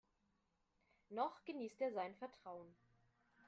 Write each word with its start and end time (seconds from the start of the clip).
Noch 1.09 1.43
genießt 1.43 1.79
er 1.81 1.93
sein 1.93 2.15
Vertrauen. 2.15 2.75